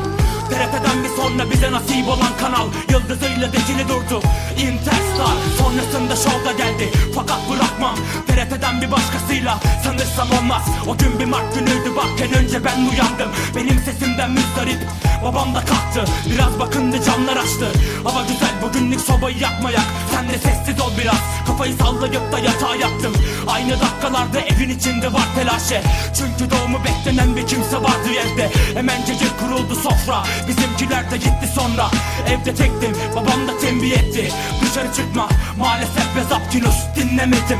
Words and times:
TRT'den 0.50 1.04
bir 1.04 1.08
sonra 1.08 1.50
bize 1.50 1.72
nasip 1.72 2.08
olan 2.08 2.36
kanal 2.40 2.66
Yıldızıyla 2.90 3.52
dikili 3.52 3.88
durdu. 3.88 4.22
Interstar 4.58 5.36
Sonrasında 5.58 6.16
şovda 6.16 6.52
geldi. 6.52 6.90
Fakat 7.14 7.40
bırakmam 7.50 7.96
TRT'den 8.26 8.82
bir 8.82 8.90
başkasıyla 8.90 9.58
Sanırsam 9.84 10.28
olmaz. 10.38 10.62
O 10.86 10.98
gün 10.98 11.18
bir 11.20 11.24
Mart 11.24 11.54
günüydü 11.54 11.96
bakken 11.96 12.32
önce 12.44 12.64
ben 12.64 12.78
uyandım. 12.78 13.30
Benim 13.56 13.78
sesimden 13.78 14.30
müzdarip 14.30 14.80
Babam 15.24 15.54
da 15.54 15.60
kalktı. 15.64 16.04
Biraz 16.30 16.58
bakındı 16.58 16.96
camlar 17.04 17.36
açtı. 17.36 17.68
Hava 18.04 18.22
güzel 18.22 18.54
bugünlük 18.62 19.00
sobayı 19.00 19.38
yakmayak. 19.38 19.86
Sen 20.12 20.28
de 20.28 20.38
sessiz 20.38 20.80
ol 20.80 20.90
biraz. 21.00 21.20
Kafayı 21.46 21.76
sallayıp 21.76 22.32
da 22.32 22.38
yatağa 22.38 22.76
yattım. 22.76 23.12
Aynı 23.46 23.72
dakikalarda 23.80 24.40
evin 24.40 24.68
içinde 24.68 25.12
var 25.12 25.28
telaşe. 25.34 25.82
Çünkü 26.18 26.50
doğumu 26.50 26.78
beklenen 26.84 27.36
bir 27.36 27.46
kimse 27.46 27.76
vardı 27.76 28.08
evde. 28.24 28.50
Hemencecik 28.74 29.40
kuruldu 29.40 29.74
sofra 29.74 30.22
Bizimkiler 30.48 31.10
de 31.10 31.16
gitti 31.16 31.48
sonra. 31.54 31.90
Evde 32.28 32.54
tektim 32.54 32.92
babam 33.16 33.48
da 33.48 33.58
tembih 33.58 33.92
etti. 33.92 34.32
Dışarı 34.62 34.92
çıkma 34.94 35.28
maalesef 35.58 36.16
ve 36.16 36.22
Zapkinus 36.28 36.76
dinlemedim 36.96 37.58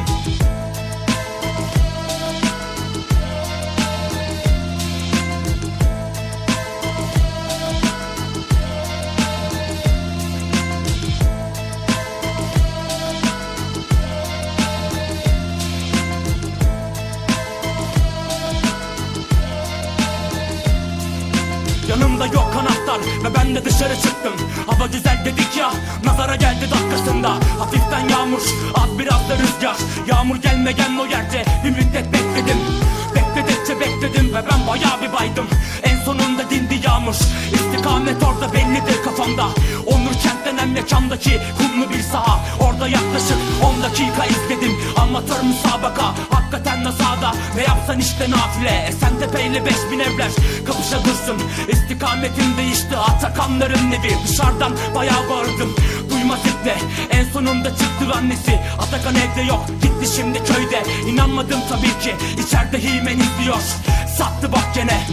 kanatlar 22.97 23.31
ve 23.31 23.34
ben 23.34 23.55
de 23.55 23.65
dışarı 23.65 23.95
çıktım. 23.97 24.33
Hava 24.67 24.87
güzel 24.87 25.25
dedik 25.25 25.57
ya 25.57 25.71
nazara 26.05 26.37
geldi 26.37 26.71
dakikasında. 26.71 27.31
Hafiften 27.59 28.09
yağmur 28.09 28.41
az 28.75 28.99
biraz 28.99 29.29
da 29.29 29.37
rüzgar. 29.39 29.77
Yağmur 30.07 30.37
gelmeden 30.37 30.99
o 30.99 31.07
yerde 31.07 31.45
bir 31.65 31.71
müddet 31.71 32.12
bekledim. 32.12 32.59
Bekledikçe 33.15 33.81
bekledim 33.81 34.34
ve 34.34 34.43
ben 34.51 34.67
bayağı 34.67 35.03
bir 35.03 35.12
baydım. 35.12 35.47
En 35.83 36.05
sonunda 36.05 36.51
dindi 36.51 36.81
yağmur. 36.87 37.15
İstikamet 37.53 38.23
orada 38.23 38.53
bellidir 38.53 39.03
kafamda. 39.05 39.45
Onur 39.87 40.13
kent 40.23 40.47
denen 40.47 40.69
mekandaki 40.69 41.41
kumlu 41.59 41.91
bir 41.91 42.03
saha. 42.03 42.41
Orada 42.61 42.89
yaklaşık 42.89 43.39
10 43.65 43.83
dakika 43.83 44.25
izledim. 44.25 44.77
Amatör 44.97 45.43
müsabaka 45.43 46.15
de 46.86 46.92
sağda. 46.92 47.34
Ne 47.56 47.62
yapsan 47.62 47.98
işte 47.98 48.30
nafile. 48.30 48.86
E 48.88 48.92
sen 48.92 49.19
tepeyle 49.20 49.64
5000 49.64 49.98
evler. 49.98 50.30
Kapışa 50.66 51.04
dursun. 51.04 51.42
İstikametim 51.69 52.56
değişti. 52.56 52.97
Atakanların 52.97 53.92
evi. 53.92 54.16
Dışarıdan 54.28 54.72
bayağı 54.94 55.30
bağırdım 55.30 55.74
Duymaz 56.10 56.41
etti 56.41 56.74
en 57.10 57.24
sonunda 57.24 57.70
çıktı 57.70 58.04
annesi. 58.16 58.60
Atakan 58.78 59.14
evde 59.14 59.42
yok. 59.42 59.66
Gitti 59.82 60.16
şimdi 60.16 60.44
köyde. 60.44 60.82
İnanmadım 61.08 61.60
tabii 61.69 62.04
ki. 62.04 62.14
İçeride 62.47 62.78
himen 62.78 63.18
izliyor. 63.18 63.62
Sattı 64.18 64.53
bak 64.53 64.74
gene 64.74 65.06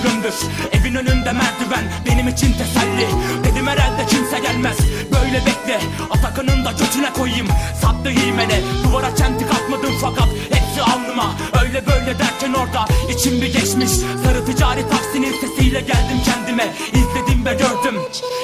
sürümdür. 0.00 0.34
Evin 0.72 0.94
önünde 0.94 1.32
merdiven 1.32 1.84
benim 2.06 2.28
için 2.28 2.52
teselli. 2.52 3.06
Dedim 3.44 3.66
herhalde 3.66 4.06
kimse 4.06 4.38
gelmez. 4.38 4.76
Böyle 5.12 5.40
bekle 5.46 5.80
Atakan'ın 6.10 6.64
da 6.64 6.72
götüne 6.72 7.12
koyayım. 7.12 7.48
Sattı 7.82 8.08
himene 8.10 8.60
duvara 8.84 9.16
çentik 9.16 9.48
atmadım 9.50 9.94
fakat 10.00 10.28
Hepsi 10.52 10.82
alnıma. 10.82 11.34
Öyle 11.62 11.86
böyle 11.86 12.18
derken 12.18 12.52
orada 12.52 12.86
içim 13.14 13.40
bir 13.40 13.52
geçmiş. 13.52 13.90
Sarı 14.24 14.46
ticari 14.46 14.88
taksinin 14.88 15.34
sesiyle 15.40 15.80
geldim 15.80 16.18
kendime. 16.24 16.72
İzledim 16.92 17.46
ve 17.46 17.52
gördüm. 17.52 18.00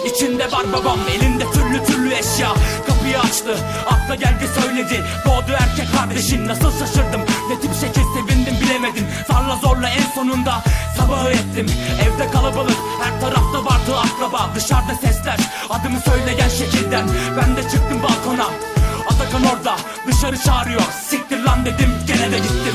İçinde 0.07 0.53
var 0.53 0.73
babam 0.73 0.99
elinde 1.17 1.45
türlü 1.53 1.85
türlü 1.85 2.15
eşya. 2.15 2.55
Kapıyı 2.87 3.21
açtı 3.21 3.57
akla 3.87 4.15
geldi 4.15 4.49
söyledi. 4.61 5.05
Doğdu 5.27 5.53
erkek 5.53 5.97
kardeşin 5.97 6.49
nasıl 6.49 6.73
şaşırdım 6.79 7.21
sonunda 10.33 10.63
sabahı 10.97 11.31
ettim. 11.31 11.67
Evde 12.03 12.31
kalabalık 12.31 12.77
her 13.03 13.21
tarafta 13.21 13.65
vardı 13.65 13.97
akraba. 13.99 14.51
Dışarıda 14.55 14.95
sesler 14.95 15.39
adımı 15.71 16.01
söyleyen 16.01 16.49
şekilden. 16.49 17.09
Ben 17.37 17.57
de 17.57 17.63
çıktım 17.63 18.03
balkona. 18.03 18.47
Atakan 19.11 19.43
orada 19.57 19.77
dışarı 20.07 20.39
çağırıyor. 20.39 20.83
Siktir 21.09 21.39
lan 21.39 21.65
dedim 21.65 21.95
gene 22.07 22.33
de 22.33 22.39
gittim 22.39 22.75